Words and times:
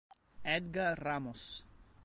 Edgar 0.43 0.97
Ramos 0.97 1.61